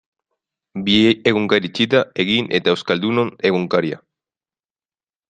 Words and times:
Bi 0.87 0.95
egunkari 1.31 1.69
itxita, 1.69 2.01
Egin 2.23 2.49
eta 2.61 2.73
Euskaldunon 2.73 3.29
Egunkaria. 3.51 4.01